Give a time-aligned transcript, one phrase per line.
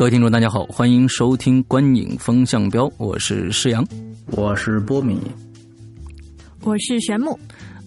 [0.00, 3.86] 各位听众，大家好，欢迎收听《观影风向标》，我是施阳，
[4.28, 5.20] 我是波米，
[6.62, 7.38] 我是玄木。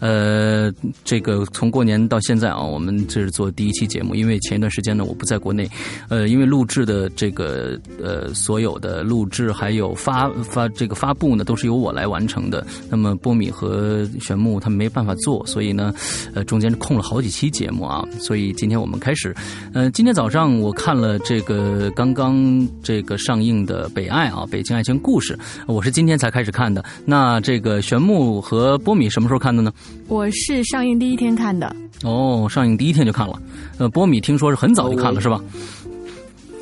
[0.04, 0.70] 呃，
[1.06, 5.66] 这个从过年到现在啊，我们这是做第一期节目，因为前一段时间呢，我不在国内，
[6.10, 12.68] 呃，因为录制的这个呃所有的录制还有发发这个发布呢，都是由我来完成的。
[12.90, 15.94] 那么波米和玄木他们没办法做，所以呢，
[16.34, 19.34] 呃，中间空了好几期节目啊，所以今天我们开始。
[19.74, 25.34] 呃，今天早上我看了这个刚刚这个上映的《北爱》啊，《北京爱情故事》，
[25.74, 26.84] 我是今天才开始看的。
[27.06, 29.72] 那这个玄木和 波米什么时候看的呢？
[30.08, 33.42] 我是上映第一天看的哦，上映第一天就看了。
[33.78, 35.42] 呃，波米听说是很早就看了，是吧？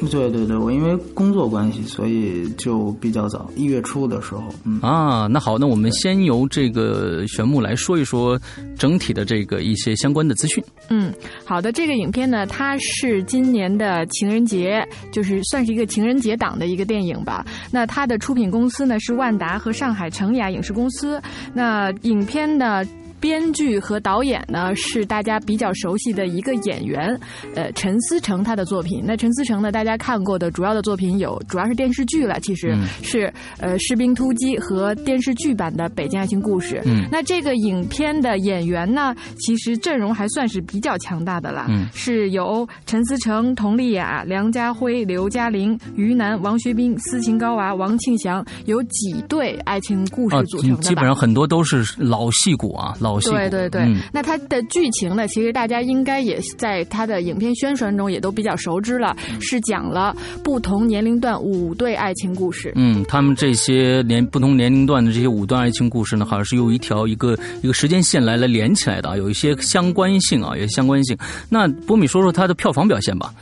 [0.10, 4.44] 对对对，我因为工作关系，所以就比较早，一月初的时候。
[4.66, 8.40] 嗯啊，那好，那我们先由这个玄木来说一说
[8.80, 10.64] 整体的这个一些相关的资讯。
[10.90, 11.14] 嗯，
[11.46, 17.46] 好的，这个影片呢，它是今年的情人节，就是算是一个情人节档的一个电影吧。
[17.72, 21.22] 那它的出品公司呢是万达和上海成雅影视公司。
[21.54, 22.84] 那影片呢？
[23.22, 27.18] 编剧和导演呢是大家比较熟悉的一个演员，
[27.56, 29.04] 呃，陈思诚他的作品。
[29.06, 36.76] 那陈思诚呢，大家看过的主要的作品有，主要是电视剧了，其实是呃《士兵突击》和电视剧版的《北京爱情故事》。
[36.86, 41.68] 嗯，那这个影片的演员呢，其实阵容还算是比较强大的了。
[41.70, 50.81] 嗯，是由陈思诚、佟丽娅、梁家辉、刘嘉玲、于南、王学兵、斯琴高娃、王庆祥，有几对爱情故事组成的。
[50.81, 53.11] 基本上很多都是老戏骨啊，老。
[53.20, 55.28] 对对对，那它的剧情呢？
[55.28, 62.72] 其实大家应该也在它的影片宣传中也都比较熟知了，是讲了不同年龄段五对爱情故事。
[62.76, 71.18] 嗯，他们这些年不同年龄段的这些五段爱情故事呢，好像是用一条一个一个时间线来来连起来的，有一些相关性啊，有些相关性。
[71.50, 73.34] 那波米说说它的票房表现吧。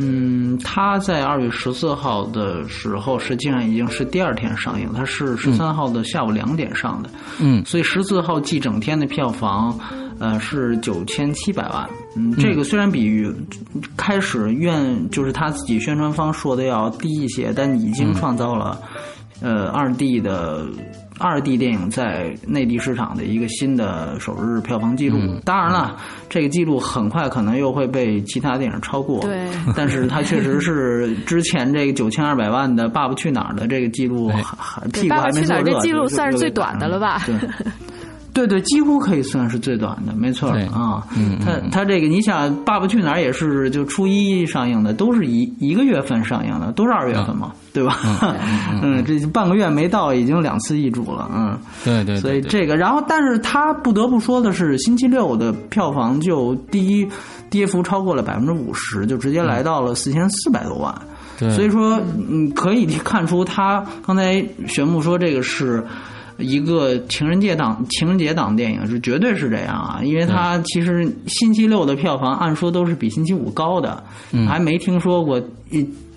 [0.00, 4.88] 嗯，它在二月十四号的时候，实际上已经是第二天上映。
[4.94, 7.10] 它是十三号的下午两点上的，
[7.40, 9.76] 嗯，所以十四号一整天的票房，
[10.20, 11.90] 呃，是九千七百万。
[12.14, 13.26] 嗯，这个虽然比
[13.96, 18.80] 开始院就是他自己宣传方说的要低一些，但已经创造了
[19.42, 20.64] 呃二 D 的。
[21.18, 25.96] 二 D 电影在内地市场的一个新的首日票房记录，当然了，
[26.28, 29.20] 这个记录很快可能又会被其他电影超过。
[29.20, 34.30] 对，但是它确实是之前这个九千二百万的《爸爸去哪儿》的这个记录，
[34.92, 35.62] 屁股还没坐热。
[35.64, 37.22] 这记录算是最短的了吧？
[37.26, 37.34] 对。
[38.32, 41.04] 对对，几乎可以算是最短的，没错啊。
[41.16, 47.98] 嗯他他这个，你想《爸爸去哪儿》也是就初一上映的，都是一一个月份上映的，都是二月份嘛，对吧？
[48.82, 51.58] 嗯，这半个月没到，已经两次易主了，嗯。
[51.84, 52.16] 对对。
[52.16, 57.08] 所以这个，然后，但是他不得不说的是，星期六的票房就第一
[57.50, 60.94] 跌幅超过了百分之五十，就直接来到了四千四百多万。
[61.38, 61.50] 对。
[61.50, 62.00] 所以说，
[62.30, 65.84] 嗯，可以看出他刚才玄木说这个是。
[66.38, 74.02] 一个情人节档情人节档电影是绝对是这样啊，因为它其实星期六的票房按说都是比星期五高的，
[74.46, 75.42] 还没听说过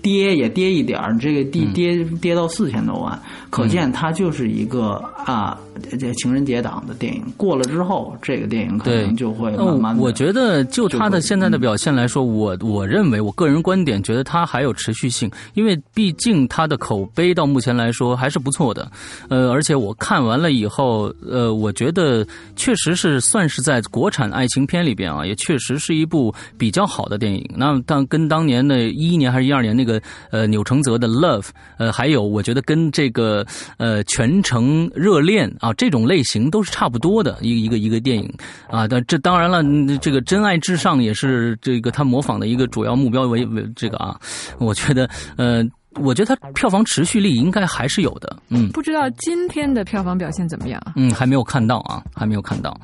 [0.02, 3.16] 跌也跌一点儿，这个跌跌跌到四千多万，
[3.50, 5.56] 可见它就是一个啊，
[5.98, 7.22] 这情人节档的电影。
[7.36, 9.96] 过了之后，这个电影可能就会慢慢。
[9.96, 18.90] 我觉得就它的现在的表现来说，我我认为我个人观点觉得它还有持续性，因为毕竟它的口碑到目前来说还是不错的。
[19.28, 22.26] 呃，而且我看完了以后，呃，我觉得
[22.56, 27.48] 确实是算是在国产爱情片里边啊，也确实是一部比较好的电影。
[27.56, 29.91] 那但跟当年的一一年还是一二年那个。
[30.30, 31.42] 呃，钮承泽的《Love》，
[31.78, 33.44] 呃，还有我觉得跟这个
[33.78, 38.32] 呃《全程热恋》啊这种类型都是差不多的一个一个一个电影
[38.70, 38.86] 啊。
[38.86, 39.62] 但这当然了，
[39.98, 44.18] 这个《真爱至上》也是这个他模仿的一个主要目标为为这个啊。
[44.58, 45.66] 我觉得呃。
[46.00, 50.80] 我觉得它票房持续力应该还是有的，嗯，不知道今天的票房表现怎么样？
[50.96, 52.74] 嗯，还没有看到啊，还没有看到。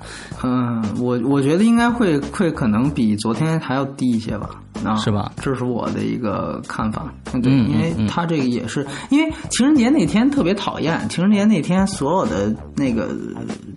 [0.43, 4.50] 嗯，我我觉得应该会会可能比昨天还要低一些吧，
[4.84, 5.32] 啊，是吧？
[5.40, 7.12] 这是我的一个看法。
[7.43, 13.08] 对，因为它这个也是因为情人节那天特别讨厌，情人节那天所有的那个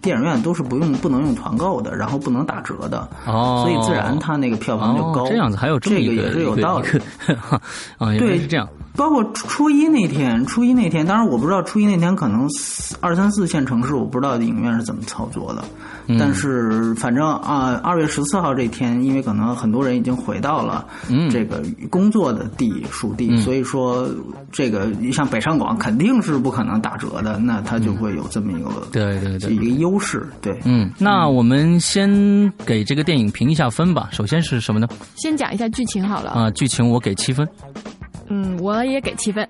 [0.02, 5.26] 电影院都是不用不能用团购的，然后不能打折的，哦，所以自然它那个票房就高。
[5.28, 6.88] 这样子还有这个也是有道理
[7.98, 8.68] 啊， 对，是这样。
[8.96, 12.48] 包括初一那天，初一那天，当然我不知道初一那天可能
[13.00, 15.64] 二三四线城市，我不知道影院是怎么操作的。
[16.20, 20.86] 但是反正啊，二月十四号这天，因为可能很多人已经回到了
[21.32, 24.10] 这个工作的地属地，所以说
[24.52, 30.28] 这个像北上广肯定是不可能打折的，那它就会有这么一个对对对一个优势。
[30.42, 34.10] 对，嗯，那我们先给这个电影评一下分吧。
[34.12, 34.88] 首先是什么呢？
[35.16, 37.48] 先讲一下剧情好了啊，剧情我给七分。
[38.32, 39.46] 嗯，我也给七分。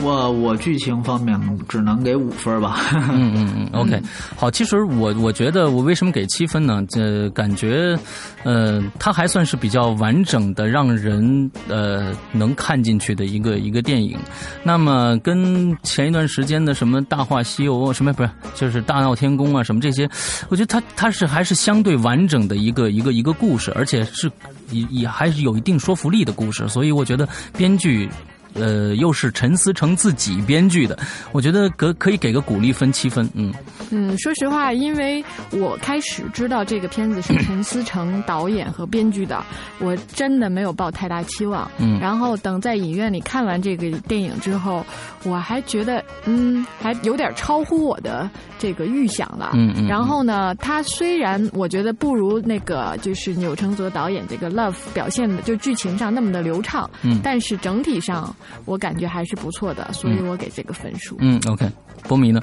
[0.00, 1.38] 我我剧情方面
[1.68, 2.80] 只能给五分吧。
[3.12, 4.02] 嗯嗯嗯，OK，
[4.36, 4.50] 好。
[4.50, 6.82] 其实我我觉得我为什么给七分呢？
[6.88, 7.96] 这感觉，
[8.42, 14.18] 呃，它还算是比较完整的，让人呃能看进去的一个一个电影。
[14.64, 20.08] 那么跟前一段时间的什么《大话西游》什么不是，就是《大闹天宫》啊什么这些，
[20.48, 24.28] 我觉得它它是还是相对完整的一个一个一个故事，而且是
[24.72, 26.68] 也也还是有一定说服力的故事。
[26.68, 28.08] 所以我觉得编剧。
[28.54, 30.98] 呃，又是陈思诚自己编剧的，
[31.32, 33.52] 我觉得可可以给个鼓励分七分，嗯。
[33.90, 39.44] 嗯，说实话，因为我开始知道这个片子是陈思诚导演和编剧的，
[39.80, 44.84] 我真的没有抱太大期望，嗯，然后等在影院里看完这个电影之后，
[45.24, 58.34] 我还觉得嗯，还有点超乎我的这个预想了，嗯嗯，然后呢，他虽然我觉得不如那个就是钮承泽导演这个 Love 表现的就剧情上那么的流畅，嗯，但是整体上。
[58.64, 61.16] 我感觉还是不错的，所以我给这个分数。
[61.20, 61.68] 嗯，OK，
[62.08, 62.40] 波迷呢？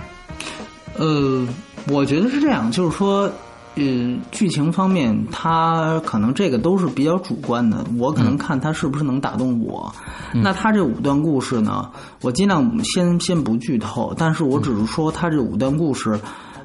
[0.97, 1.47] 呃，
[1.87, 3.31] 我觉得是这样，就是说，
[3.75, 7.85] 呃，剧情方面，它可能这个都是比较主观的。
[7.97, 9.93] 我可能看它是不是能打动我。
[10.33, 11.89] 那它这五段故事呢，
[12.21, 16.19] 我尽量先先不剧透，但是我只是说，它这五段故事，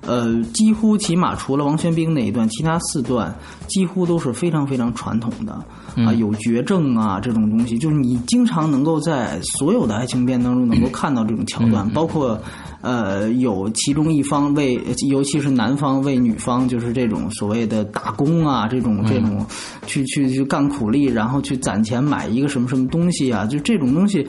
[0.06, 3.34] 呃，几乎起码除了王玄冰那一段，其他四段
[3.66, 5.52] 几乎都是非常非常传统的。
[5.96, 12.36] 啊，有绝症啊，这种东西，就是你经常能够在所有的爱情片当中能够看到这种桥段，包括，
[12.80, 14.76] 呃，有其中一方为，
[15.08, 19.46] 尤其是男方为女方，就是这种所谓的打工啊，这种这种，
[19.86, 24.26] 去去去干苦力，然后去攒钱买一个什么什么东西啊，就这种东西，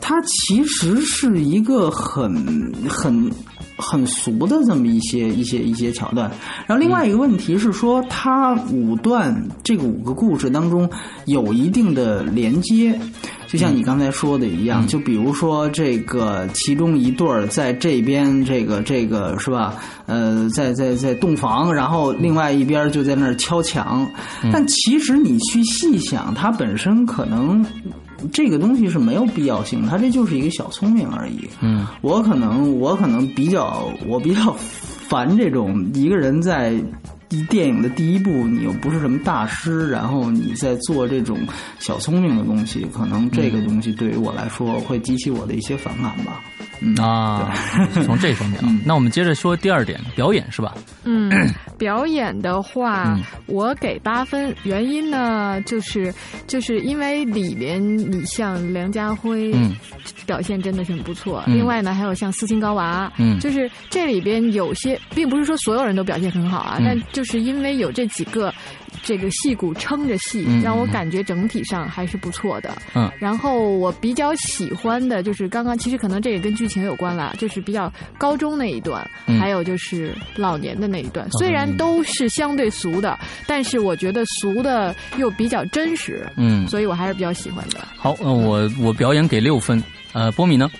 [0.00, 3.28] 它其实是一个很很。
[3.78, 6.30] 很俗的这么一些一些一些桥段，
[6.66, 10.90] 然后另外一个问题是说，它五段这个五个故事当中
[11.26, 12.98] 有一定的连接，
[13.46, 19.76] 就像你刚才说的一样，就比如说这个其中一对儿在这边这个这个是吧？
[20.06, 24.08] 呃，在在在洞房，然后另外一边就在那儿敲墙，
[24.52, 27.64] 但其实你去细想，它本身可能。
[28.32, 31.48] 这个东西是没有必要性，他这就是一个小聪明而已。
[31.60, 34.54] 嗯，我可能我可能比较我比较
[35.08, 36.74] 烦这种一个人在
[37.48, 41.38] 电影的第一部，你又不是什么大师，然后你在做这种
[41.78, 46.40] 小聪明的东西，可能这个东西对于我来说会激起我的一些反感吧。
[47.00, 47.52] 啊，
[48.04, 50.74] 从这方面啊，那我们接着说第二点，表演是吧？
[51.04, 51.30] 嗯，
[51.76, 56.12] 表演的话，我给八分，原因呢，就是
[56.46, 59.52] 就是因为里边你像梁家辉，
[60.26, 61.42] 表现真的是很不错。
[61.46, 68.52] 另外呢，还有像斯琴高娃，嗯，就是这里边有些，并不是说所有人都表现很好啊，但就是因为有这几个。
[69.02, 72.76] 这个戏骨撑着戏，让我感觉整体上还是不错的。
[72.94, 81.28] 嗯，然后我比较喜欢的就是刚刚，其实可能这也跟剧情有关了，就是比较高中那一段，还有就是老年的那一段。
[81.32, 86.26] 虽然都是相对俗的，但是我觉得俗的又比较真实。
[86.36, 87.78] 嗯，所以我还是比较喜欢的。
[87.96, 89.82] 好，呃，我我表演给六分。
[90.12, 90.70] 呃，波米呢？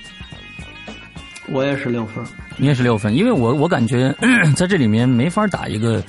[1.48, 2.24] 我也是六分。
[2.56, 4.14] 你也是六分，因为我我感觉
[4.56, 6.02] 在这里面没法打一个。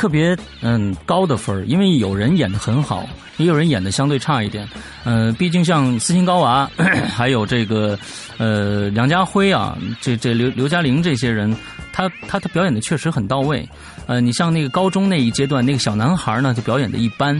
[0.00, 4.66] 特别嗯高的分因为有人演的很好，也有人演的相对差一点。
[5.04, 6.66] 嗯，毕竟像斯琴高娃，
[7.14, 7.98] 还有这个
[8.38, 11.54] 呃梁家辉啊，这这刘刘嘉玲这些人，
[11.92, 13.68] 他他他表演的确实很到位。
[14.06, 17.38] 呃，你像那个高中那一阶段那个小男孩呢，就表演的一般。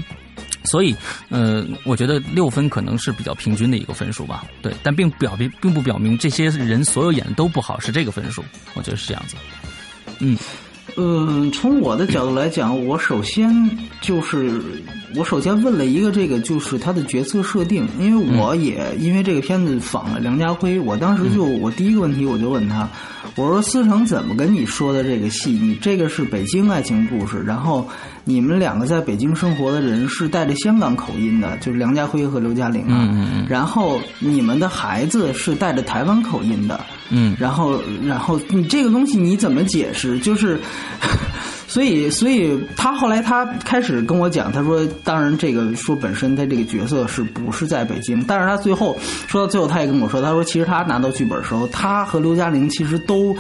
[0.65, 0.95] 所以，
[1.31, 4.45] 呃，我觉得六分可能是比较平均的一个分数吧。
[4.61, 8.45] 对，但并表明并不表明这些人所有演的都不好，是这个分数。
[8.75, 9.35] 我觉得是这样子。
[10.19, 10.37] 嗯。
[11.03, 13.51] 嗯，从我的角度来讲，我首先
[14.03, 14.61] 就是
[15.17, 22.89] 我首先问了一个这个，就是他的角色设定，因为我也因为这个片子仿了梁家辉，我当时就我第一个问题我就问他，
[23.35, 25.51] 我说思成怎么跟你说的这个戏？
[25.51, 27.89] 你这个是北京爱情故事，然后
[28.25, 36.81] 你们两个在北京生活的人是带着香港口音的，就是梁家辉和刘嘉玲啊，然后你们的孩子是带着台湾口音的。
[37.13, 40.17] 嗯，然后，然后你这个东西你怎么解释？
[40.21, 40.61] 就是，
[41.71, 48.99] 所以，所以他后来他开始跟我讲，他说，当然这个说本身他这个角色是不是在北京，但是他最后
[49.29, 53.37] 说到最后，他也跟我说，他说其实他拿到剧本的时候，他和刘嘉玲其实都。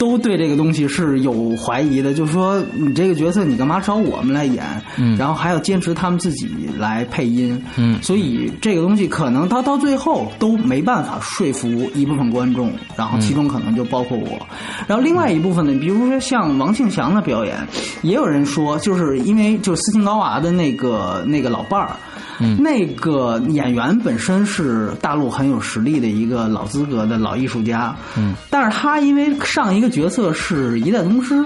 [0.00, 4.64] 都对这个东西是有怀疑的，就是说你这个角色你干嘛找我们来演？
[4.96, 14.38] 嗯，然后还要坚持他们自己来配音，嗯，所以这个东西可能他到最后都没办法说服一部分观众，然后其中可能就包括我，
[14.86, 17.58] 然后另外一部分呢，比如说像王庆祥的表演，
[18.00, 21.94] 也有人说就是因为就是斯琴高娃的那个那个老伴儿。
[22.58, 31.44] 那个演员本身是大陆很有实力的一个老资格的老艺术家，嗯，但是他因为上一个角色是一代宗师。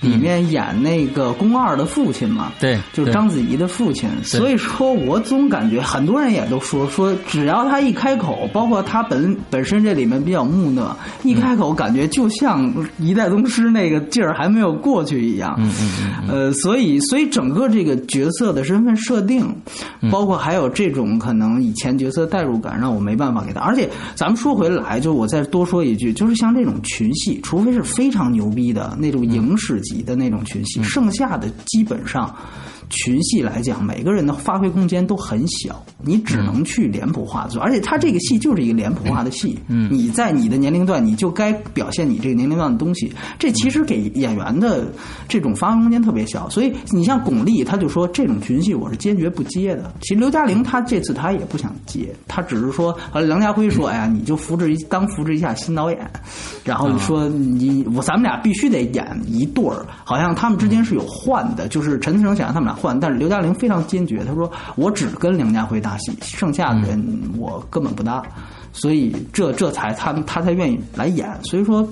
[0.00, 4.08] 里面演那个宫二的父亲嘛，对，就是章子怡的父亲。
[4.24, 15.54] 所以说我总感觉很多人也都说说，只要他一开口，包括他本本身这里面比较木讷，一开口感觉就像一代宗师那个劲儿还没有过去一样。
[15.58, 19.46] 嗯嗯呃，所以所以整个这个角色的身份设定，
[20.10, 23.60] 包括还有这种可能以前角色代入感，让我没办法给他。
[23.60, 29.78] 而且咱们说回来，就我再多说一句，就是像这种群戏，除非是非常牛逼的那种影史。
[29.94, 32.34] 级的那种群戏，剩下的基本上。
[32.90, 39.58] 群戏来讲，每个人的发挥空间都很小，你只能去脸谱化做，而且他这个戏就是一个脸谱化的戏。
[39.68, 43.12] 嗯，你在你的年龄段，你就该表现你这个年龄段的东西。
[43.38, 44.92] 这其实给演员的
[45.28, 49.94] 这种发挥空间特别小，所以你像巩俐，他就说这种群戏我是坚决不接的。
[50.00, 56.10] 其实刘嘉玲她这次她也不想接，她只是说，呃，梁家辉说，哎呀，你就扶持一当扶持一下新导演，
[56.64, 62.79] 然后说你我咱们俩必须得演一对儿，好像他们之间是有换的，就是陈思诚想让他们俩。
[62.80, 68.22] 换，但是刘嘉玲非常坚决，她说我只跟梁家辉搭戏，剩下的人我根本不搭，
[68.72, 71.86] 所以这这才他他才愿意来演，所以说。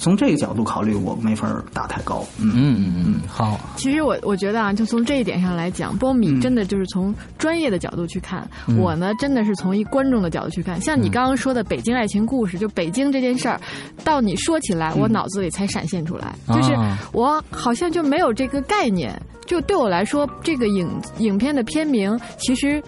[0.00, 2.24] 从这个角度考虑，我没法打太高。
[2.38, 3.60] 嗯嗯嗯，好。
[3.76, 10.80] 其实我我觉得啊，就从这一点上来讲，波米真的就是从专业的角度去看，我呢真的是从一观众的角度去看。
[10.80, 13.60] 像你刚刚说的《北京爱情故事》，就北京这件事儿，
[14.02, 16.74] 到你说起来，我脑子里才闪现出来，就是
[17.12, 19.14] 我好像就没有这个概念。
[19.46, 20.88] 就对我来说，这个影
[21.18, 22.82] 影片的片名其实。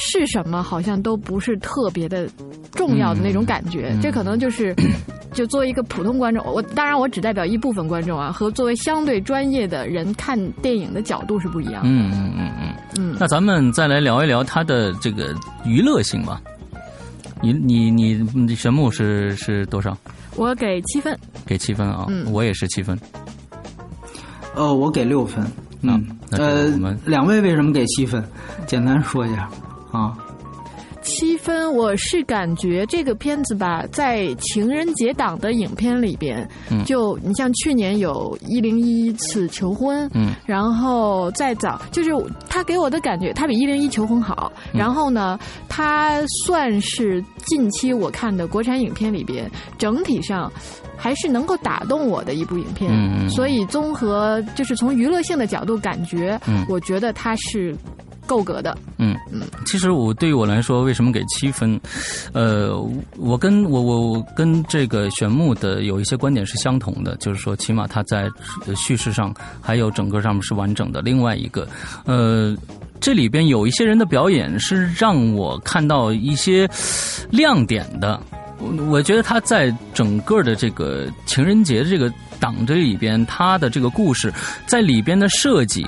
[0.00, 2.28] 是什么好像都不是特别的
[2.72, 4.72] 重要的那种感觉，这可能就是，
[5.34, 11.82] 就作为一个普通观众，我当然我只代表一部分观众啊，和作为相对专业的人看电影的角度是不一样。
[11.84, 13.16] 嗯嗯嗯嗯嗯。
[13.18, 16.40] 那咱们再来聊一聊它的这个娱乐性吧。
[17.42, 19.96] 你你你玄木是是多少？
[20.36, 21.18] 我给七分。
[21.44, 22.06] 给七分啊！
[22.08, 22.98] 嗯，我也是七分。
[24.54, 25.44] 呃，我给六分。
[25.82, 26.68] 嗯，呃，
[27.04, 28.22] 两位为什么给七分？
[28.66, 29.48] 简单说一下。
[29.90, 30.16] 啊，
[31.00, 36.46] 七分，我是感觉这个片子吧，在情人节档的影片里边，
[36.84, 42.10] 就你像去年有一零一次求婚，嗯，然后再早，就是
[42.48, 44.52] 他给我的感觉，他比一零一求婚好。
[44.72, 50.52] 然后呢，他算是近期我看的国产影片里边，整体上
[50.96, 53.30] 还是能够打动我的一部影片。
[53.30, 57.74] 所以综合就是从娱乐性的角度感觉，我觉得它是。
[58.28, 61.80] 够格的，嗯嗯，其实我对于我来说，为什么给七分？
[62.34, 62.78] 呃，
[63.16, 68.28] 我跟我我跟这个玄牧的有一些观点是相同的，就是说，起码他在
[68.76, 71.00] 叙事上还有整个上面是完整的。
[71.00, 71.66] 另外一个，
[72.04, 72.54] 呃，
[73.00, 76.68] 这里边有一些人的表演是让我看到一些
[77.30, 78.20] 亮点的。
[78.88, 84.30] 我觉得他在整个的这个情人节这个档这里边，他的这个故事
[84.66, 85.86] 在里边的设计。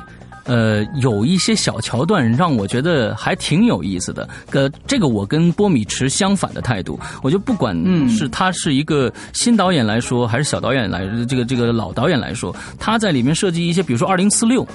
[0.50, 4.28] 呃，有一些小桥段让我觉得还挺有意思的。
[4.50, 6.98] 呃，这个我跟波米持相反的态度。
[7.22, 7.72] 我觉得不管
[8.08, 14.66] 是他是一个新导演来说，还是小导演来，这个这个老导演来说，他在里面设计一些，比如说二零四六。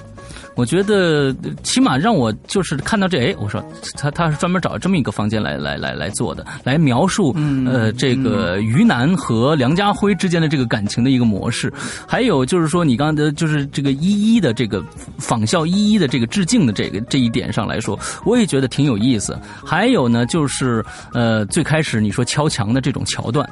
[0.56, 3.64] 我觉得起码让我就是看到这，哎，我说
[3.98, 11.72] 他他是专门找这么一个房间来来来来做的，来描述呃这个于南和梁家辉之间的这个感情的一个模式。
[12.08, 14.82] 还有就是说，你刚才的就是这个一一的这个
[15.18, 19.38] 仿效一一的这个致敬的这个这一点上来说，我也觉得挺有意思。
[19.66, 23.48] 还有呢，就是呃最开始你说敲墙的这种桥段。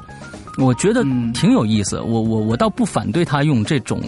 [0.58, 4.00] 我觉得挺有意思，我我我倒不反对他用这种，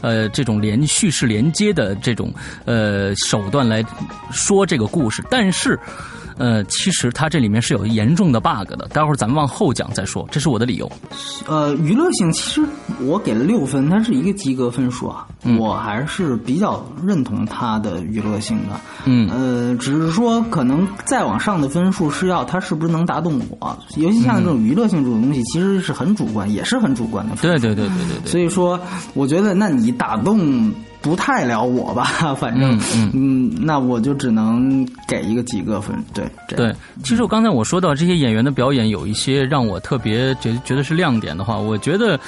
[0.00, 2.32] 呃，这种连叙事连接的这种
[2.64, 3.84] 呃手段来
[4.30, 5.78] 说这个故事，但是。
[6.38, 10.26] 呃，其实它这里面是有严重的 bug 的，待会儿咱们往后讲再说。
[10.30, 10.90] 这是我的理由。
[11.46, 12.62] 呃，娱乐性其实
[13.00, 15.26] 我给了六分，它是一个及格分数啊，
[15.58, 18.80] 我还是比较认同它的娱乐性的。
[19.04, 27.36] 嗯，呃，只是说可能再往上的分数是要它是不是能打动我，尤其像这种娱乐性这种东西，其实是很主观，也是很主观的。
[27.36, 28.30] 对对对对对对。
[28.30, 28.80] 所以说，
[29.14, 30.72] 我觉得那你打动。
[31.00, 32.04] 不太了我吧，
[32.38, 35.96] 反正嗯嗯，那我就只能给一个几个分。
[36.12, 42.18] 对对，其实我刚才我说到这些演员的表演，有一些让我特别觉觉得是亮点的话，我觉得，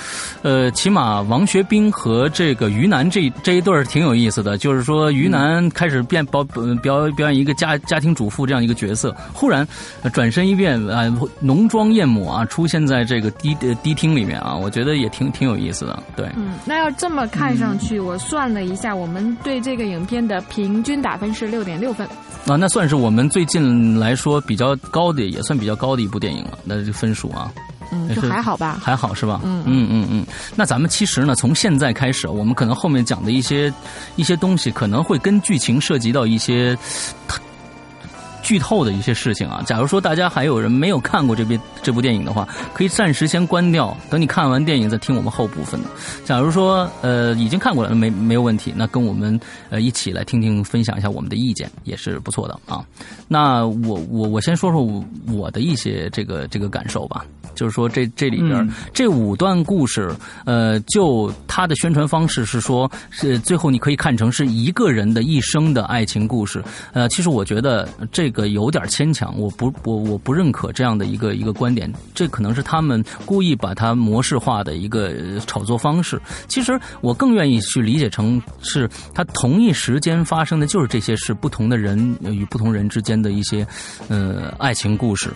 [0.42, 4.58] 呃，起码王学兵和这个于南这这一对儿挺有意思的。
[4.58, 6.44] 就是说，于南开始变表
[6.82, 9.66] 表表演一个家家庭主妇这样一个角色，忽然
[10.12, 11.04] 转身一变啊，
[11.40, 16.02] 浓妆艳抹啊，出现在这个迪迪厅里面啊，我觉得也挺挺有意思的。
[16.16, 22.06] 对，嗯，那要这么看上去，我算了一下，我们对这个影片的平均打分是六点六分。
[22.46, 26.58] 啊，那算是我们最近来说比较高的，也算比较高的一部电影了。
[26.64, 27.52] 那这分数啊，
[27.92, 29.40] 嗯，就还好吧，还好是吧？
[29.44, 30.26] 嗯嗯嗯嗯。
[30.56, 33.72] 那咱们其实呢，从现在开始，我们可能后面讲的一些
[34.16, 36.76] 一些东西，可能会跟剧情涉及到一些。
[38.50, 45.88] 剧透的一些事情啊，假如说大家还有人没有看过这部这部电影的话，可以暂时先关掉，等你看完电影再听我们后部分的。
[46.24, 49.38] 假如说呃已经看过了，没没有问题，那跟我们
[49.68, 52.84] 呃一起来听听分享一下我们的意见也是不错的啊。
[53.28, 54.82] 那我我我先说说
[55.32, 60.14] 我的一些这个这个感受吧，就是说这这里边、嗯这五段故事，
[60.44, 66.62] 呃，就它的宣传方式是说，是最后你可以看成是一个人的一生的爱情故事。
[66.92, 76.20] 呃，其实我觉得这个有点牵强，我不我我不认可这样的一个一个观点，这可能是他们故意把它模式化的一个呃炒作方式。
[76.48, 83.66] 其实我更愿意去理解成是它同一时间发生的就是这些事不同的人呃与不同人之间的一些
[84.08, 85.30] 呃爱情故事。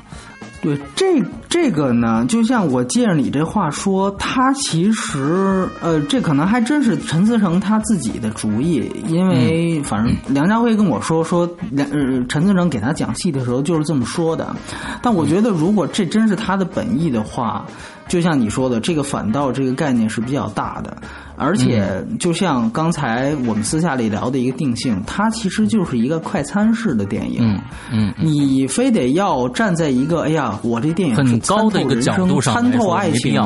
[0.65, 14.57] 对，这这个呢，就像我借着你这话说，他其实呃，这可能还真是陈思诚他自己的主意，因为反正梁家辉跟我说说，梁呃陈思诚给他讲戏的时候就是这么说的，
[15.03, 17.67] 但我觉得如果这真是他的本意的话，
[18.09, 20.97] 就像你说的，这个反倒这个概念是比较大的，
[21.37, 27.61] 而且就像刚才我们私下里聊的一个定性，它其实就是一个快餐式的电影。
[27.91, 33.41] 嗯你非得要站在一个哎呀，我这电影很是高的一个角度上参透爱情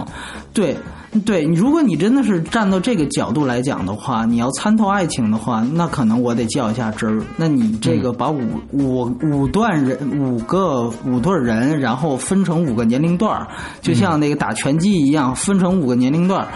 [0.53, 0.77] 对。
[1.25, 7.23] 对，如果你真的是站到这个角度来讲的话，你要参透爱情的话，那可能我得较一下真儿。
[7.37, 8.43] 那你这个把五
[8.73, 13.47] 五五段人五个五对人，然后分成五个年龄段，
[13.81, 16.49] 就像那个打拳击一样，分成五个年龄段儿，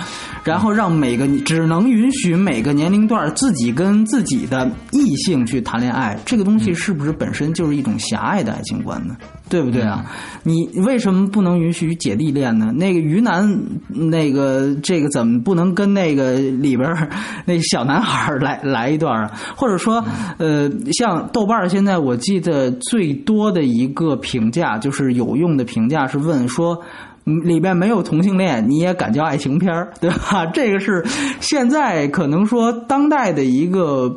[0.44, 9.16] 然后让每个只能允许每个年龄段自己跟自己的异性去谈恋爱，这个东西是不是本身就是一种狭隘的爱情观呢？
[9.48, 10.04] 对不对啊？
[10.42, 12.72] 你为什么不能允许姐弟恋呢？
[12.74, 13.46] 那个于南，
[13.88, 16.88] 那个呃这个怎么不能跟那个里边
[17.44, 19.30] 那小男孩来来一段啊？
[19.56, 20.04] 或者说，
[20.38, 26.82] 呃，像豆瓣现在我记得最多的一个评价就是有用的评价是问说。
[27.24, 30.44] 里边没有同性恋，你也敢叫爱情片儿，对吧？
[30.46, 31.06] 这个是
[31.38, 34.12] 现在可能说当代的一个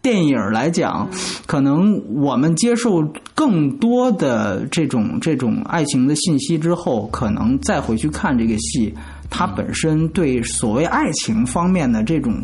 [0.00, 1.06] 电影来讲，
[1.46, 8.94] 可能我们接受更多的这种这种爱情的信息之后，可能再回去看这个戏，
[9.30, 12.42] 它本身对所谓爱情方面的这种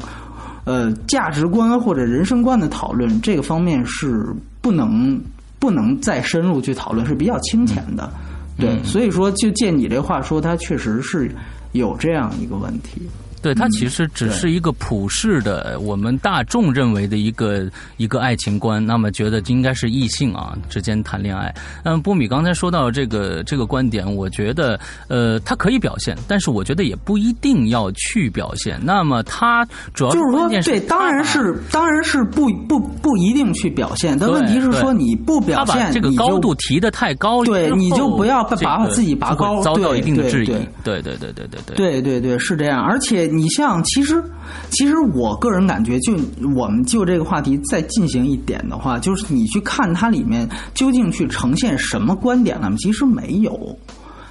[0.64, 4.24] 呃价值观或者人生观的讨论，这个方面是
[4.62, 5.20] 不能
[5.58, 8.10] 不能再深入去讨论，是比较清浅的。
[8.58, 11.30] 对，所以说就借你这话说，他确实是
[11.72, 13.02] 有这样一个问题。
[13.46, 18.84] 对，它其实只是一个普世的，我们大众认为的一个一个爱情观。
[18.84, 21.54] 那么觉得应该是异性啊之间谈恋爱。
[21.84, 28.80] 嗯，波米刚才说到这个这个观点，我觉得呃，它可以表现，但是我觉得也不一定要去表现。
[28.82, 40.48] 那么它主要就是说，对，当然是当然是不不不一定去表现，但问题是说你不表他把现，这个高度提的太高，对你就不要把把自己拔高遭到一定的质疑。
[40.82, 42.82] 对对对对对对对对对对，是这样。
[42.82, 44.22] 而且你像，其实
[44.70, 46.14] 其实我个人感觉，就
[46.54, 52.72] 我们就这个话题再进行一点的话，就是你去看它里面究竟去呈现什么观点了？
[52.78, 53.78] 其实没有。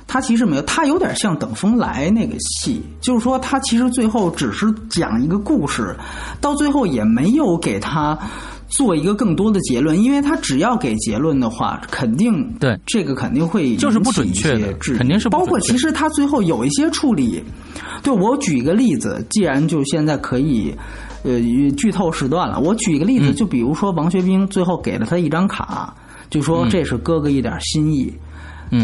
[0.07, 5.95] 它其实没有，它有点像《等风来》那个戏，就是说，它其实最后只是讲一个故事，
[6.39, 8.15] 到最后也没有给它
[8.67, 17.43] 做一个更多的结论，因为他只要给结论的话，肯定对这个肯定会就是不准确的肯定是不包括其实他最后有一些处理，
[18.03, 20.73] 对我举一个例子，既然就现在可以。
[21.27, 22.59] 呃，剧透时段了。
[22.59, 25.91] 我举一个例子，嗯就比如说王学兵最后给了他一张卡，
[26.29, 28.13] 就说这是哥哥一点心意。
[28.13, 28.19] 嗯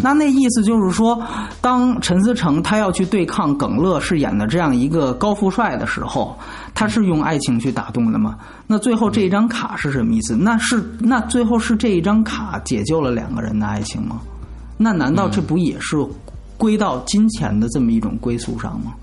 [0.04, 1.22] 那那意思就是说，
[1.60, 6.38] 当陈思诚他要去对抗耿乐饰演的这样一个高富帅的时候，
[6.74, 8.38] 他是用爱情去打动的吗？
[8.68, 10.36] 那最后这一张卡是什么意思？
[10.36, 14.22] 那是那最后是这一张卡解救了两个人的爱情吗？
[14.78, 15.98] 那难道这不也是
[16.58, 18.94] 归到金钱的这么一种归宿上吗？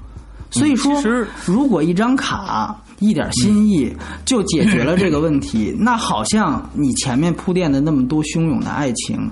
[0.50, 1.02] 所以说，
[1.44, 9.30] 如果一张卡一点心意就解决了这个问题， 那好像你前面铺垫的那么多汹涌的爱情。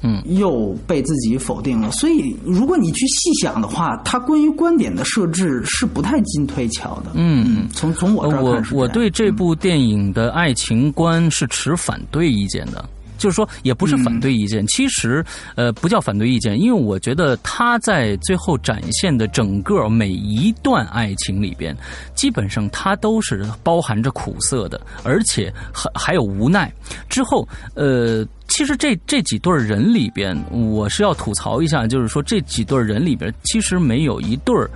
[0.00, 1.90] 嗯，又被自己否定了。
[1.92, 7.10] 所以，如果你去细想的话，他关于观点的设置是不太进推敲的。
[7.14, 12.88] 嗯，从从我这儿看，我我对这部电影的爱情观是持反对意见的。
[13.18, 15.24] 就是说，也不是反对意见，其实
[15.56, 21.76] 呃不叫反对意见，因为我觉得他在最后展现的整个每一段爱情里边，
[22.14, 26.72] 基本上他都是包含着苦涩的，而且还还有无奈。
[27.08, 28.24] 之后呃。
[28.48, 34.68] 其实这这几对人里边，我是要吐槽一下，就是说这几对人里边，其实没有一对儿，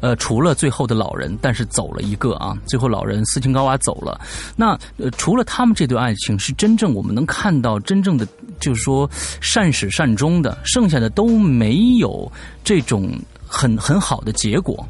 [0.00, 4.20] 呃，除了最后的老人，但是走了一个啊，最后老人斯琴高娃走了。
[4.54, 8.26] 那呃，除了他们这对爱情是真正我们能看到真正的，
[8.60, 9.08] 就是说
[9.40, 12.30] 善始善终的，剩下的都没有
[12.64, 13.10] 这种
[13.46, 14.86] 很很好的结果。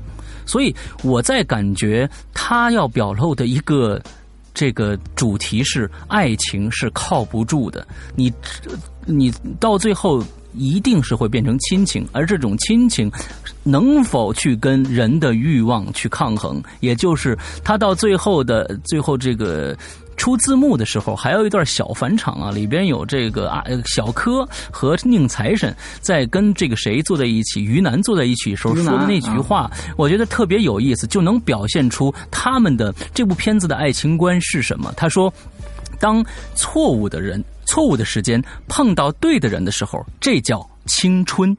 [0.46, 4.00] 所以我在感觉他要表露的一个。
[4.54, 8.32] 这个主题是爱情是靠不住的，你
[9.06, 10.22] 你到最后
[10.54, 13.10] 一定是会变成亲情，而这种亲情
[13.62, 19.76] 能否去跟人的欲望去抗衡，也就是他到最后的最后这个。
[20.22, 34.94] 出字幕的时候，还有一段小返场啊，里边有这个啊小柯和宁财神在跟这个谁坐在一起，于南坐在一起时候说的那句话，我觉得特别有意思，就能表现出他们的这部片子的爱情观是什么。
[34.96, 35.32] 他说
[35.98, 41.52] ：“当错误的人、错误的时间碰到对的人的时候，这叫青春；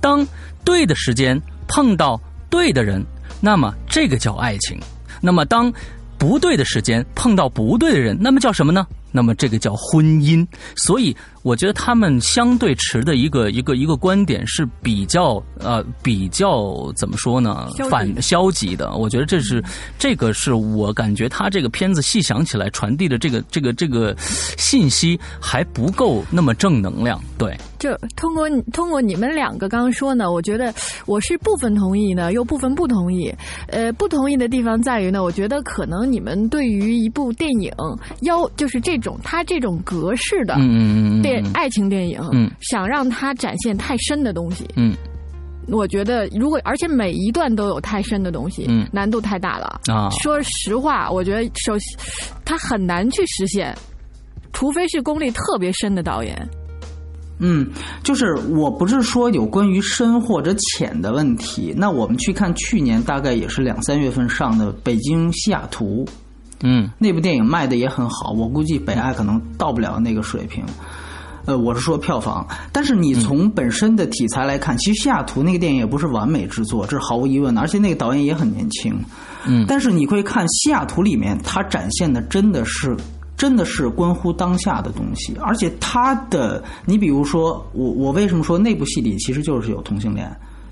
[0.00, 0.24] 当
[0.64, 3.04] 对的时间碰到对的人，
[3.40, 4.78] 那么这个叫爱情。
[5.20, 5.72] 那么当……”
[6.20, 8.86] 不对的时间碰到不对的人，那么叫什么呢？
[9.10, 10.46] 那么这个叫婚姻。
[10.76, 17.68] 所以我觉得他们相对持的一个一个一个观点是比较呃比较怎么说呢？
[17.90, 18.92] 反消极的。
[18.96, 19.62] 我觉得这是
[19.98, 27.20] 这个是我感觉他这个片子细想起来传递的这个这个这个信息还不够那么正能量。
[27.38, 27.56] 对。
[27.78, 30.70] 就通过通过你们两个刚刚说呢，我觉得
[31.06, 33.34] 我是部分同意呢，又部分不同意。
[33.68, 37.72] 呃，不同意的地方在于呢，我觉得可能你们对于一部电影
[38.20, 40.56] 要就是这种它这种格式的
[41.30, 44.94] 电爱情电影，嗯想让它展现太深的东西，嗯，
[45.68, 50.10] 我觉得如果而且每一段都有太深的东西，嗯，难度太大了啊。
[50.22, 51.98] 说实话，我觉得首先
[52.44, 53.76] 它很难去实现，
[54.52, 56.48] 除非是功力特别深的导演。
[57.42, 57.66] 嗯，
[58.02, 61.72] 就是我不是说有关于深或者浅的问题。
[61.74, 66.04] 那我们去看去年大概也是两三月份上的《北京西雅图》，
[66.62, 68.32] 嗯，那部电影卖的也很好。
[68.32, 70.62] 我估计北爱可能到不了那个水平。
[71.50, 72.46] 呃，我是说票房。
[72.70, 77.60] 但是你从本身的题材来看，其实西雅图那个电影也不是完美之作，这是毫无疑问的。
[77.60, 78.96] 而且那个导演也很年轻。
[79.44, 82.96] 嗯，但是你会看西雅图里面，它展现的真的是。
[83.36, 90.30] 真的是关乎当下的东西，而且他的，你比如说，我我为什么说那部戏里其实就是有同性恋，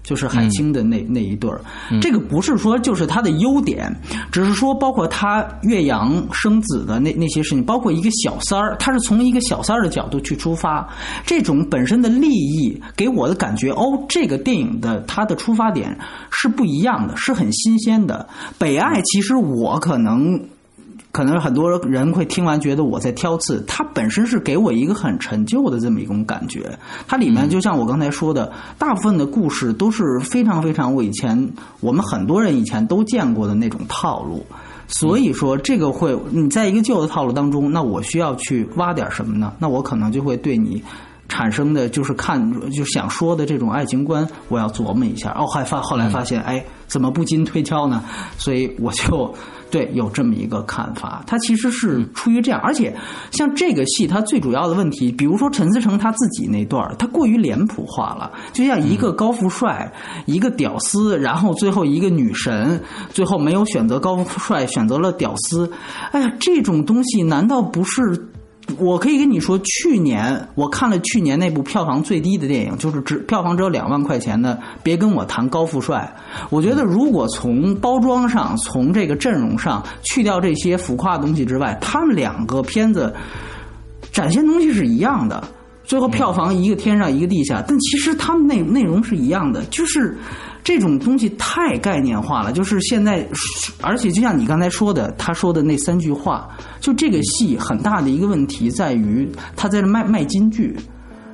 [0.09, 1.61] 就是海清的那那一对儿，
[2.01, 3.94] 这个不是说就是他的优点，
[4.33, 10.88] 只是说包括他岳阳生子的那那些事情，包括一个小三儿，他是从一个小三儿的角度去出发，
[11.27, 15.94] 这种本身的利益给我的感觉，哦，这个电影的它的出发点
[16.31, 18.27] 是不一样的，是很新鲜的。
[18.57, 20.40] 北爱其实我可能。
[21.11, 26.79] 可能很多人会听完觉得我在挑刺，它本身是给我一个很陈旧的这么一种感觉。
[27.07, 34.44] 它里面就像我刚才说的，大部分的故事都是非常非常我以前我们很多人以前都见过的那种套路。
[34.90, 39.53] 所以说，这个会你在一个旧的套路当中，那我需要去挖点什么呢？
[39.59, 40.83] 那我可能就会对你
[41.28, 45.30] 产生的就是看就想说的这种爱情观，我要琢磨一下。
[45.38, 48.02] 哦，还发后来发现，哎，怎么不经推敲呢？
[48.36, 49.34] 所以我就。
[49.70, 52.96] 对，有这么一个看法，他其实是出于这样，而且
[53.30, 59.92] 像这个戏，它最主要的问题，比如说陈思诚他自己那段他过于脸谱化了，就像一个高富帅，
[60.24, 65.70] 一个屌丝，然后最后一个女神，最后没有选择高富帅，选择了屌丝，
[66.12, 68.00] 哎呀，这种东西难道不是？
[68.76, 74.59] 我可以跟你说，去年我看了去年那部票房最低的电影，就是只票房只有两万块钱的。
[74.83, 76.14] 别跟我谈高富帅，
[76.50, 83.14] 我觉得如果从包装上、从这个阵容上去掉这些浮夸的东西之外，他们两个片子
[84.12, 85.42] 展现东西是一样的。
[85.85, 90.16] 最后票房一个天上一个地下，但其实他们内内容是一样的，就是。
[90.68, 93.26] 这种东西太概念化了，就是现在，
[93.81, 96.46] 而且就像你刚才说的，他说的那三句话，
[96.78, 99.26] 就这个戏很大的一个问题在于
[99.57, 100.76] 他在这卖卖金句，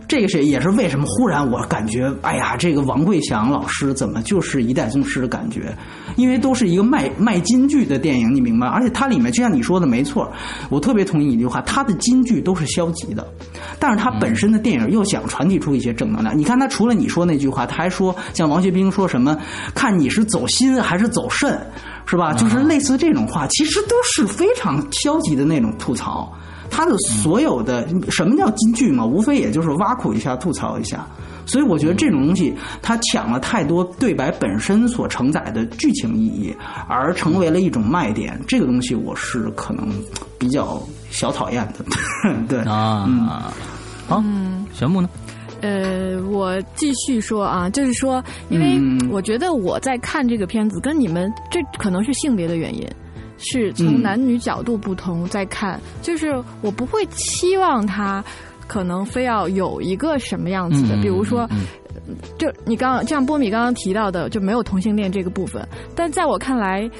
[0.07, 5.75] 这个是也是为什么忽然我感觉，哎呀，这个王贵祥老师怎么就是一代宗师的感觉？
[6.17, 8.67] 因为都是一个卖卖金句的电影，你明白？
[8.67, 10.31] 而且它里面就像你说的没错，
[10.69, 13.27] 我特别同意你一句话，它的金句都是消极的，
[13.79, 16.37] 但是它本身的电影又想传递出一些正能量。
[16.37, 19.37] 你看他除了你说那句话，他还说像王学兵说什么，
[19.75, 21.59] 看你是走心还是走肾，
[22.05, 22.33] 是吧？
[22.35, 26.31] 就是类似这种话，其实都是非常消极的那种吐槽。
[26.75, 29.07] 他的所有的什么叫金句嘛？
[29.07, 31.07] 无非也就是挖苦一下、吐槽一下。
[31.47, 36.53] 所以我觉得这种东西，它抢了太多对白本身所承载的剧情意义，
[36.89, 38.41] 而成为了一种卖点。
[38.49, 39.87] 这个东西我是可能
[40.37, 41.85] 比较小讨厌的。
[42.49, 43.53] 对啊，
[44.09, 44.25] 好，
[44.73, 45.09] 玄木呢？
[45.61, 52.87] 呃，我继续说啊，就是说，因为我觉得我在看这个片子，跟你们这可能是性别的原因，
[53.39, 58.23] 是从男女角度不同在看，就是我不会期望他。
[58.67, 61.47] 可能非要有一个什么样子的，比如说，
[62.39, 65.63] 就你刚刚像波米刚刚提到的，就没有同性恋这个部分，
[65.95, 66.91] 但在我看来。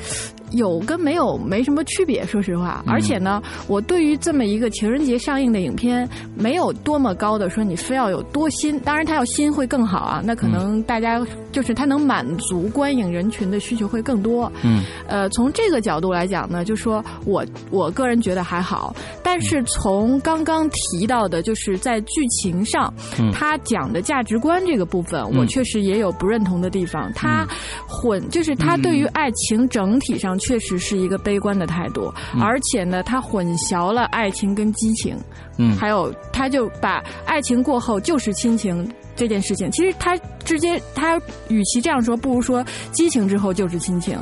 [0.55, 2.83] 有跟没有没什么区别，说实话。
[2.87, 8.79] 而且呢，我对于这么一个情人节上映的影片，没有多么高的说你非要有多新。
[8.81, 10.23] 当然，它要新会更好啊。
[10.25, 14.51] 那可能大家就是它能满足观影人群的需求会更多。
[14.63, 14.83] 嗯。
[15.09, 18.95] 呃，从这个角度来讲呢，就说我我个人觉得还好。
[19.23, 22.93] 但是从刚刚提到的，就是在剧情上，
[23.33, 27.13] 他讲的价值观这个部分，我确实也有不认同的地方。
[27.15, 27.45] 他
[27.89, 30.39] 混，就是他对于爱情整体上。
[30.45, 35.17] 确实是一个悲观的态度，而且呢，他混淆了爱情跟激情，
[35.57, 44.19] 嗯，还有他就把爱情过后就是亲情这件事情，其实他直接他与其这样说，不如说激情之后就是亲情。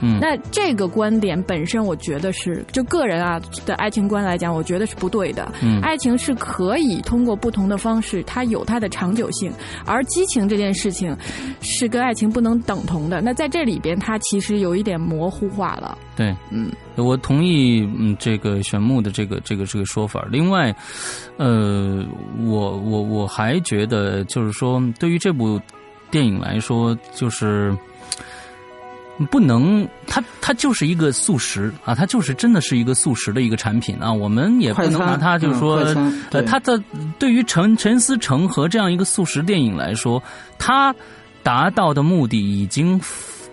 [0.00, 5.52] 嗯，那这个观点本身，我觉得是就个人啊的爱情观来讲，我觉得是不对的。
[5.62, 9.52] 嗯，爱情是可以通过不同的方式，它有它的长久性，
[9.84, 11.16] 而激情这件事情
[11.60, 13.20] 是跟爱情不能等同的。
[13.20, 15.96] 那在这里边，它其实有一点模糊化了。
[16.16, 20.26] 对，嗯，我同意嗯这个玄木的这个这个这个说法。
[20.30, 20.74] 另外，
[21.36, 22.04] 呃，
[22.44, 25.60] 我我我还觉得就是说，对于这部
[26.10, 27.76] 电影来说，就是。
[29.30, 34.12] 不能，它它就是一个素食啊，它就是真的是一个素食的一个产品啊。
[34.12, 35.76] 我们也不能拿它就是说，
[36.30, 36.82] 呃，它的
[37.18, 40.22] 对于陈陈思诚和这样一个素食电影来说，
[40.58, 40.94] 它
[41.42, 43.00] 达到的目的已经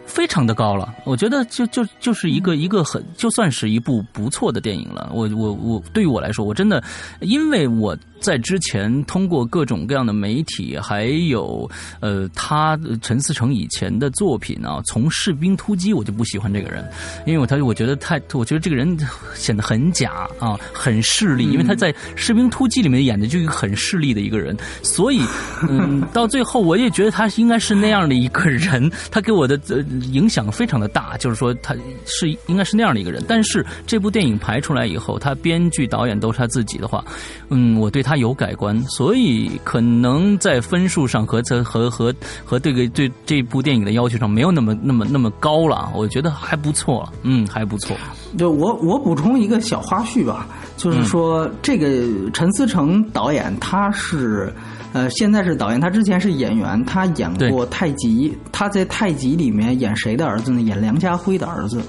[0.05, 0.93] 非常的高了。
[1.05, 5.09] 我觉得就就就是一个一个很就算是一部不错的电影了。
[5.13, 6.83] 我我我对于我来说，我真的
[7.19, 7.97] 因为我。
[8.23, 16.89] 在之前，通过各种各样的媒体，还有呃，他陈思诚以前的作品啊，从《士兵突击》，我就不喜欢这个人，
[17.25, 18.97] 因为我他我觉得太，我觉得这个人
[19.35, 25.21] 显得很假啊，很势利，因为他在《士兵突击》里面演的就一个很势利的一个人，所以
[25.67, 29.81] 嗯，到最后我也觉得他应该是那样的一个人，他给我的呃
[30.13, 37.03] 影响非常的大，就是说他是应该是那样的一个人，但是这部电影排出来以后，他编剧导演都是他自己的话，
[37.49, 38.12] 嗯，我对他。
[38.13, 42.13] 他有改观，所以可能在分数上和和和和
[42.45, 45.91] 和这个对这部电影的要求上没有那么那么那么高了。
[45.95, 47.97] 我觉得还不错，嗯，还不错。
[48.37, 50.47] 对我我补充一个小花絮吧，
[50.77, 54.53] 就是说这个陈思诚导演他是
[54.93, 60.61] 呃现在是导演，他之前是演员，他演过《太极》，他在《太极》里面演谁的儿子呢？
[60.61, 61.81] 演梁家辉的儿子。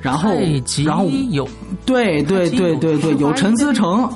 [0.00, 0.30] 然后
[0.84, 1.48] 然后有
[1.84, 4.08] 对对对对对有陈思诚。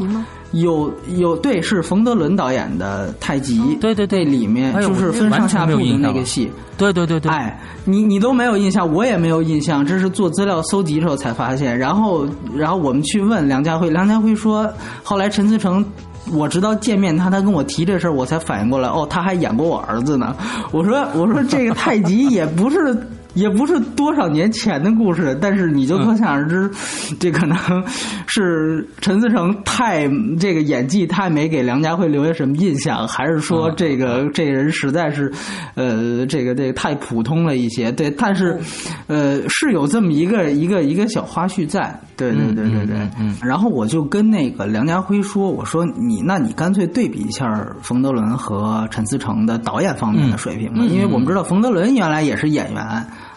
[0.52, 7.30] 有有对是冯德伦导演的《太极》，对对对，里面就是分上下部的那个戏，对对对对。
[7.30, 11.76] 哎，你你都没有印象，我也没有印象，这是做资料搜集的时候才发现。
[11.76, 14.68] 然后然后我们去问梁家辉，梁家辉说，
[15.02, 15.84] 后来陈思诚，
[16.32, 20.34] 我直到见面他，他跟我提这事儿，我才反应过来，哦，他还演过我儿子呢。
[20.70, 22.96] 我说我说这个太极也不是。
[23.36, 26.68] 也不是多少年前的故事，但是你就可想而知，
[27.20, 27.56] 这可能
[28.26, 30.08] 是陈思诚太
[30.40, 35.30] 这个演技太没给梁家辉留下什么印象，还是说这个这个人实在是
[35.74, 37.92] 呃这个这个太普通了一些？
[37.92, 38.58] 对，但是
[39.06, 42.96] 呃是有这么一个一个一个小花絮在，对对对对对。
[43.18, 43.36] 嗯。
[43.42, 52.82] 然后我就跟那个梁家辉说：“我说你，那你干脆对比一下冯德伦和陈思诚的导演方面的水平吧，因为我们知道冯德伦原来也是演员。”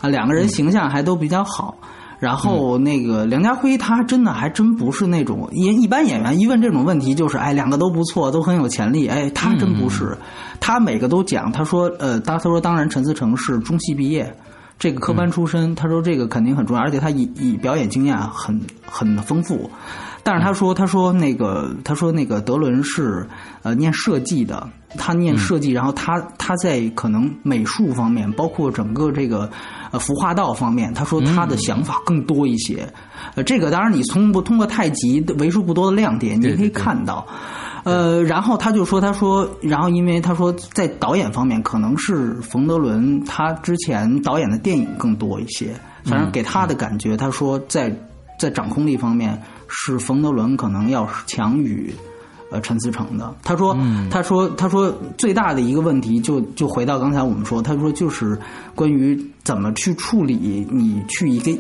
[0.02, 1.76] 啊，两个人形象还都比较好，
[2.20, 10.18] 然后那个梁家辉他真的还真不是那种，一一般演员一问这种问题就是，哎，两个都不错，都很有潜力，哎，他真不是，
[10.62, 14.34] 他每个都讲，他说，呃，他他说当然陈思诚是中戏毕业，
[14.80, 19.70] 这个科班出身，他说这个肯定很重要，而且他以以表演经验很很丰富。
[20.24, 23.28] 但是他说，他说那个，他说那个德伦是
[23.64, 29.50] 呃念设计的，他念设计，然后他他在可能美术方面，包括整个这个
[29.92, 32.88] 呃服化道方面，他说他的想法更多一些。
[33.36, 37.26] 呃，这个当然你从不通过太极为数不多的亮点，你也可以看到。
[37.84, 47.96] 呃，然后他就说，他说，然后因为他说在导演方面，可能是冯德伦他之前导演的电影更多一些，反正给他的感觉，他说在
[48.40, 51.94] 在掌控力方面是冯德伦可能要强于
[52.52, 53.34] 呃陈思诚的。
[53.44, 53.78] 他说，
[54.10, 58.40] 他说，他说最大的一个问题就就回到刚才我们说，他说就是
[58.76, 61.52] 关于怎么去处理你去一个。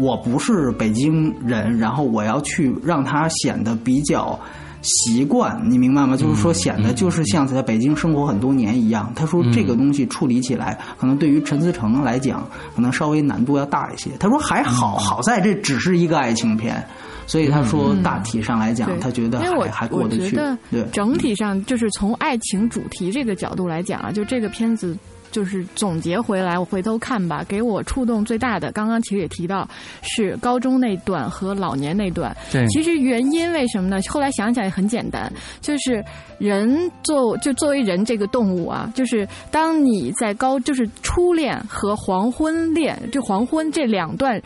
[0.00, 4.38] 我不是北京人，然后我要去让他显得比较
[4.82, 6.16] 习惯，你明白吗？
[6.16, 9.12] 就是说显得就是像在北京生活很多年一样。
[9.14, 14.10] 他说这个东西处理起来，可能对于陈思诚来讲，可能稍微难度要大一些。
[14.18, 16.84] 他说还好，好在这只是一个爱情片，
[17.26, 20.36] 所以他说大体上来讲，他觉得还还过得去。
[20.70, 24.96] 对，整体上就是从爱情主题这个角度来讲啊，就这个片子。
[25.32, 27.44] 就是总结回来，我回头看吧。
[27.48, 29.68] 给我触动最大的，刚刚其实也提到，
[30.02, 32.36] 是高中那段和老年那段。
[32.52, 33.98] 对，其实原因为什么呢？
[34.08, 36.04] 后来想想也很简单，就是
[36.38, 44.40] 人作就作为人这个动物啊，就是当你在高就是初恋和黄昏恋，就黄昏这两段，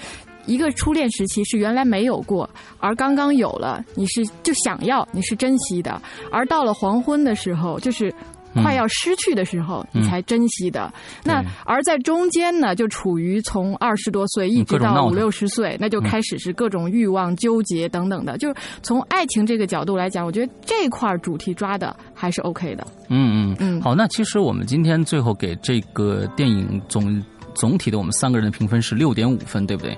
[0.47, 8.15] 一个初恋时期是原来没有过，而刚刚有了，你是就想要，你是珍惜的，而到了黄昏的时候，就是。
[8.63, 10.93] 快要失去的时候，你才珍惜的。
[11.25, 18.37] 那而在中间呢，就处于从二十多岁一直到五六十岁，那就开始是各种欲望纠结等等的。
[18.39, 22.87] 就是从爱情这个角度来讲，我觉得这块主题抓的还是 OK 的。
[23.09, 23.83] 嗯嗯嗯。
[23.83, 27.23] 好，那其实我们今天最后给这个电影总
[27.55, 29.97] 总体的我们三个人的评分是六点五分，对不对？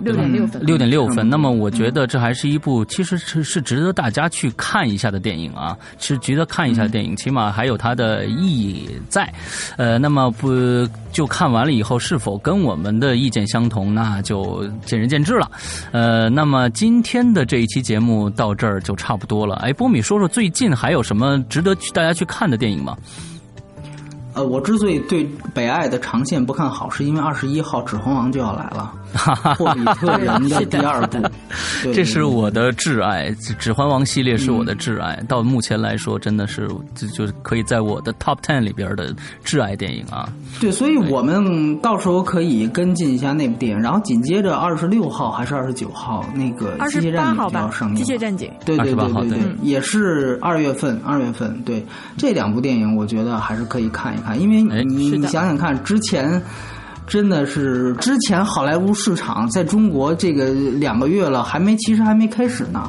[0.00, 1.28] 六点六分，六点六分。
[1.28, 9.30] 那么，我觉得这还是一部其实是是值得大家去看一下的电影啊，是值得看一下的电影，起码还有它的意义在。
[9.76, 10.50] 呃，那么不
[11.12, 15.50] 就看完了以后是否跟我们的意见相同，那就见仁见智了。
[15.92, 19.56] 呃，那么今天的这一期节目到这儿就差不多了。
[19.56, 22.96] 哎，波米说说最近还有什么值得大家去看的电影吗？
[24.32, 28.92] 呃，我之所以对北爱的长线不看好，是因为二十一号《指环王》就要来了，
[29.56, 31.18] 《霍比特人》的第二部，
[31.92, 40.28] 这是我的挚爱，《指环王》系列是我的挚爱，到目前来说真的是就就是可以在我的 Top Ten 里边的挚爱电影啊。
[40.60, 51.84] 对，所以我们到时候可以跟进一下那部电影，然后紧接着二十六号还是二十九号那个《机械战警》要上映，《机械战警》对对对对对，也是二月份，二月份对。
[52.16, 54.20] 这两部电影，我觉得还是可以看一。
[54.20, 56.40] 看，因为你你想想看，之前
[57.10, 62.88] 真的是之前好莱坞市场在中国这个两个月了，还没其实还没开始呢。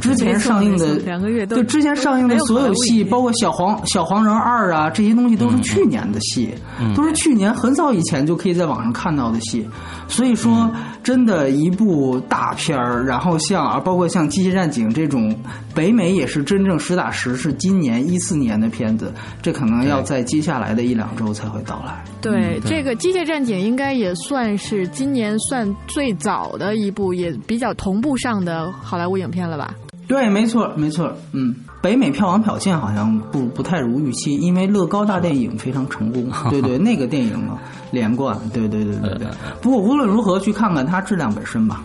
[0.00, 6.54] 之前上映的两个月都对之前上映的所有戏，包括小黄小黄人二啊这些东西，都是去年的戏，
[6.94, 9.68] 都是去年很早以前就可以在网上看到的戏。
[10.06, 10.70] 所以说，
[11.06, 15.32] 真的一部大片儿，然后像啊，包括像《机械战警》这种，
[15.72, 22.02] 北美也是真正实打实是今年一四年的片子，这可能要在接下来的一两周才会到来。
[22.20, 29.72] 对，这个《机械战警》应该也算是今年算最早的一部，也比较同步上的好莱坞影片了吧？
[30.08, 31.54] 对，没错，没错，嗯。
[31.82, 37.58] 北美票房表现好像不不太如预期，因为乐高大电影非常成功， 对对，那个电影嘛
[37.90, 39.28] 连贯，对对对对对。
[39.60, 41.84] 不过无论如何，去看看它质量本身吧。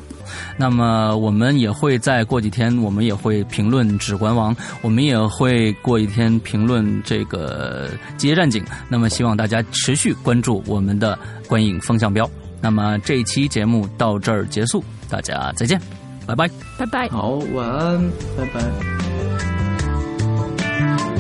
[0.58, 8.64] 那么我们也会再过几天，我们也会评论《指环王》，我们也会过一天评论这个《机械战警》。
[8.88, 12.30] 那么希望大家持续关注我们的观影风向标。
[12.62, 15.80] 那么这一期节目到这儿结束，大家再见，
[16.26, 18.00] 拜拜，拜拜，好，晚安，
[18.38, 19.11] 拜拜。
[20.82, 21.11] Bye.